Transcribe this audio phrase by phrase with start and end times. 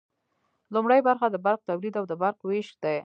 [0.73, 2.97] لومړی برخه د برق تولید او د برق ویش دی.